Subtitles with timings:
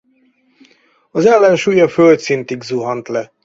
[1.11, 3.31] Az ellensúly a földszintig zuhant le.